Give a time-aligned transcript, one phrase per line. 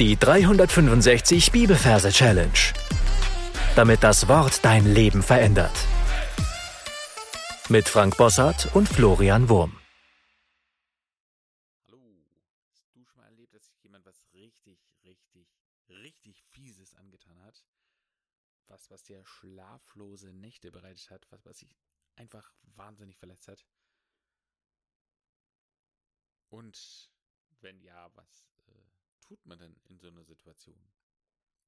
[0.00, 2.72] Die 365 Bibelverse Challenge.
[3.76, 5.70] Damit das Wort dein Leben verändert.
[7.68, 9.78] Mit Frank Bossart und Florian Wurm.
[11.86, 12.00] Hallo,
[12.72, 15.46] hast du schon mal erlebt, dass sich jemand was richtig, richtig,
[15.88, 17.64] richtig Fieses angetan hat?
[18.66, 21.76] Was, was dir schlaflose Nächte bereitet hat, was, was sich
[22.16, 23.64] einfach wahnsinnig verletzt hat?
[26.48, 27.12] Und
[27.60, 28.44] wenn ja, was
[29.24, 30.92] tut man denn in so einer Situation?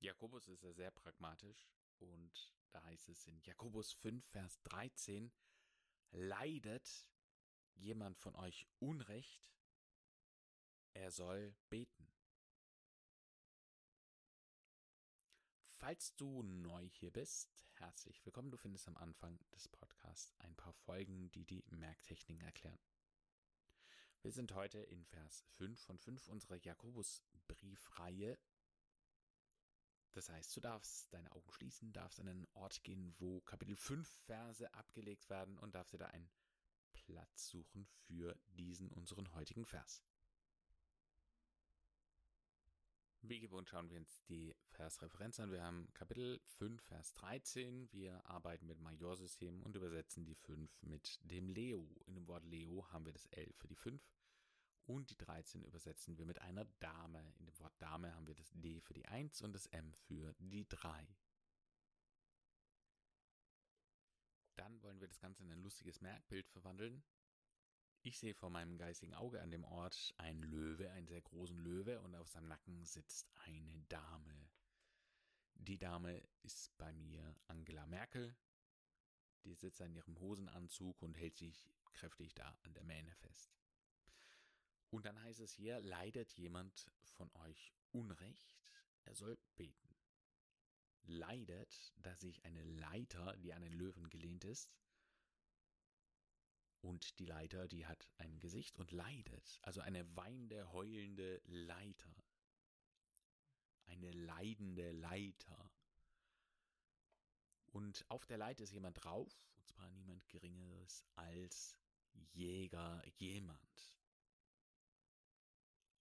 [0.00, 5.32] Jakobus ist ja sehr pragmatisch und da heißt es in Jakobus 5, Vers 13,
[6.10, 7.08] leidet
[7.74, 9.50] jemand von euch Unrecht,
[10.92, 12.08] er soll beten.
[15.64, 18.50] Falls du neu hier bist, herzlich willkommen.
[18.50, 22.80] Du findest am Anfang des Podcasts ein paar Folgen, die die Merktechniken erklären.
[24.26, 28.36] Wir sind heute in Vers 5 von 5 unserer Jakobusbriefreihe.
[30.14, 34.08] Das heißt, du darfst deine Augen schließen, darfst an einen Ort gehen, wo Kapitel 5
[34.26, 36.28] Verse abgelegt werden und darfst dir da einen
[36.92, 40.02] Platz suchen für diesen unseren heutigen Vers.
[43.28, 45.50] Wie gewohnt schauen wir uns die Versreferenz an.
[45.50, 47.90] Wir haben Kapitel 5, Vers 13.
[47.90, 51.84] Wir arbeiten mit Majorsystem und übersetzen die 5 mit dem Leo.
[52.06, 54.00] In dem Wort Leo haben wir das L für die 5
[54.84, 57.34] und die 13 übersetzen wir mit einer Dame.
[57.40, 60.32] In dem Wort Dame haben wir das D für die 1 und das M für
[60.38, 61.08] die 3.
[64.54, 67.02] Dann wollen wir das Ganze in ein lustiges Merkbild verwandeln.
[68.06, 72.00] Ich sehe vor meinem geistigen Auge an dem Ort einen Löwe, einen sehr großen Löwe,
[72.02, 74.48] und auf seinem Nacken sitzt eine Dame.
[75.56, 78.36] Die Dame ist bei mir Angela Merkel.
[79.42, 83.58] Die sitzt in ihrem Hosenanzug und hält sich kräftig da an der Mähne fest.
[84.90, 89.96] Und dann heißt es hier, leidet jemand von euch Unrecht, er soll beten.
[91.02, 94.76] Leidet, dass sich eine Leiter, die an den Löwen gelehnt ist,
[96.86, 99.58] und die Leiter, die hat ein Gesicht und leidet.
[99.62, 102.14] Also eine weinende, heulende Leiter.
[103.86, 105.72] Eine leidende Leiter.
[107.66, 111.76] Und auf der Leiter ist jemand drauf, und zwar niemand Geringeres als
[112.32, 113.96] Jäger jemand.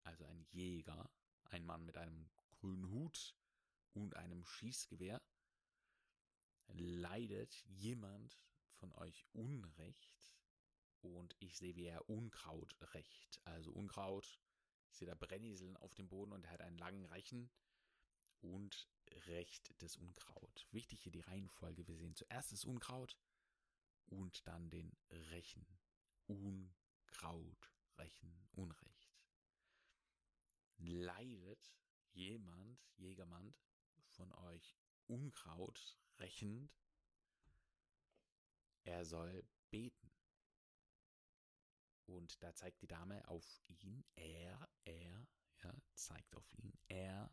[0.03, 1.09] Also ein Jäger,
[1.45, 3.35] ein Mann mit einem grünen Hut
[3.93, 5.19] und einem Schießgewehr.
[6.67, 8.39] Leidet jemand
[8.75, 10.35] von euch Unrecht?
[11.13, 13.39] Und ich sehe, wie er Unkraut rächt.
[13.45, 14.39] Also Unkraut,
[14.89, 17.49] ich sehe da Brennnesseln auf dem Boden und er hat einen langen Rechen
[18.41, 18.89] und
[19.27, 20.67] rächt das Unkraut.
[20.71, 21.87] Wichtig hier die Reihenfolge.
[21.87, 23.17] Wir sehen zuerst das Unkraut
[24.07, 25.65] und dann den Rechen.
[26.27, 29.11] Unkraut, Rechen, Unrecht.
[30.77, 31.71] Leidet
[32.13, 33.53] jemand, Jägermann,
[34.07, 34.75] von euch
[35.07, 36.71] Unkraut rächend?
[38.83, 40.11] Er soll beten.
[42.05, 44.03] Und da zeigt die Dame auf ihn.
[44.15, 45.27] Er, er,
[45.63, 46.73] ja, zeigt auf ihn.
[46.87, 47.31] Er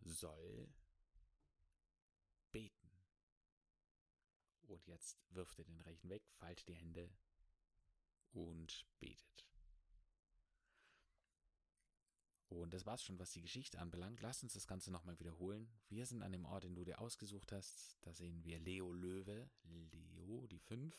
[0.00, 0.72] soll
[2.52, 2.90] beten.
[4.62, 7.10] Und jetzt wirft er den Rechen weg, faltet die Hände
[8.32, 9.46] und betet.
[12.48, 14.20] Und das war's schon, was die Geschichte anbelangt.
[14.22, 15.68] Lass uns das Ganze nochmal wiederholen.
[15.88, 17.98] Wir sind an dem Ort, den du dir ausgesucht hast.
[18.02, 20.96] Da sehen wir Leo Löwe, Leo, die fünf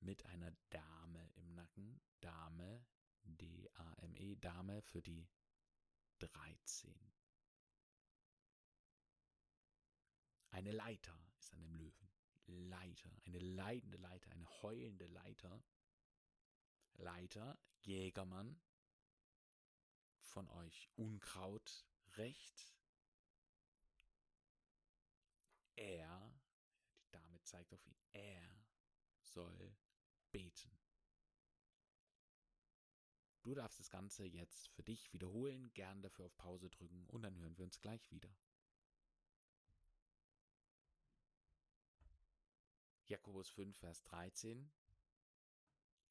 [0.00, 2.00] mit einer Dame im Nacken.
[2.20, 2.84] Dame,
[3.22, 5.28] D-A-M-E, Dame für die
[6.18, 6.94] 13.
[10.50, 12.10] Eine Leiter ist an dem Löwen.
[12.46, 15.62] Leiter, eine leidende Leiter, eine heulende Leiter.
[16.94, 18.60] Leiter, Jägermann,
[20.20, 22.74] von euch Unkraut recht.
[25.76, 26.34] Er,
[27.00, 28.66] die Dame zeigt auf ihn, er
[29.22, 29.76] soll
[30.32, 30.70] beten.
[33.42, 37.36] Du darfst das Ganze jetzt für dich wiederholen, gern dafür auf Pause drücken und dann
[37.38, 38.30] hören wir uns gleich wieder.
[43.06, 44.70] Jakobus 5, Vers 13.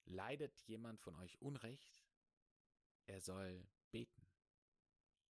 [0.06, 2.04] Leidet jemand von euch Unrecht?
[3.06, 4.28] Er soll beten.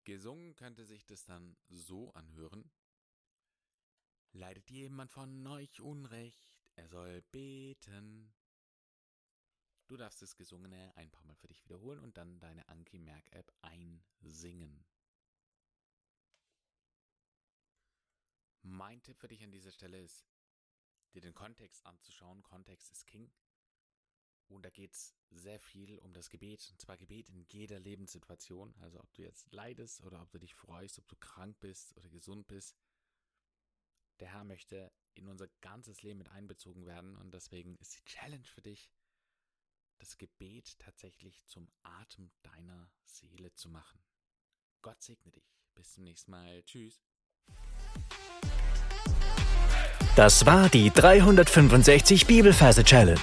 [0.04, 2.70] Gesungen könnte sich das dann so anhören.
[4.32, 6.48] Leidet jemand von euch Unrecht?
[6.76, 8.32] Er soll beten.
[9.88, 13.24] Du darfst das Gesungene ein paar Mal für dich wiederholen und dann deine Anki Merk
[13.32, 14.84] App einsingen.
[18.60, 20.26] Mein Tipp für dich an dieser Stelle ist,
[21.14, 22.42] dir den Kontext anzuschauen.
[22.42, 23.32] Kontext ist King.
[24.48, 28.74] Und da geht es sehr viel um das Gebet, und zwar Gebet in jeder Lebenssituation.
[28.80, 32.10] Also ob du jetzt leidest oder ob du dich freust, ob du krank bist oder
[32.10, 32.76] gesund bist.
[34.20, 38.46] Der Herr möchte in unser ganzes Leben mit einbezogen werden und deswegen ist die Challenge
[38.46, 38.90] für dich,
[39.98, 43.98] das Gebet tatsächlich zum Atem deiner Seele zu machen.
[44.82, 45.42] Gott segne dich.
[45.74, 46.62] Bis zum nächsten Mal.
[46.64, 47.02] Tschüss.
[50.16, 53.18] Das war die 365 Bibelferse Challenge.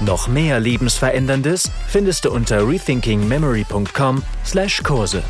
[0.00, 5.22] Noch mehr Lebensveränderndes findest du unter rethinkingmemory.com/Kurse.